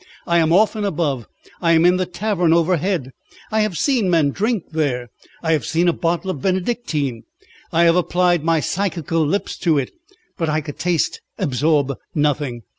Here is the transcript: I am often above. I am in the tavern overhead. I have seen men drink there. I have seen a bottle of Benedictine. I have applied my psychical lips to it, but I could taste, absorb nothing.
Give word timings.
I 0.25 0.39
am 0.39 0.51
often 0.51 0.83
above. 0.83 1.27
I 1.61 1.73
am 1.73 1.85
in 1.85 1.97
the 1.97 2.07
tavern 2.07 2.53
overhead. 2.53 3.11
I 3.51 3.59
have 3.61 3.77
seen 3.77 4.09
men 4.09 4.31
drink 4.31 4.71
there. 4.71 5.09
I 5.43 5.51
have 5.51 5.63
seen 5.63 5.87
a 5.87 5.93
bottle 5.93 6.31
of 6.31 6.41
Benedictine. 6.41 7.21
I 7.71 7.83
have 7.83 7.95
applied 7.95 8.43
my 8.43 8.61
psychical 8.61 9.23
lips 9.23 9.57
to 9.59 9.77
it, 9.77 9.91
but 10.39 10.49
I 10.49 10.59
could 10.59 10.79
taste, 10.79 11.21
absorb 11.37 11.93
nothing. 12.15 12.63